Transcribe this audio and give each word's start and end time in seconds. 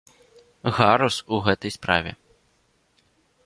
Гарус 0.77 1.17
у 1.37 1.41
гэтай 1.49 1.71
справе! 1.77 2.11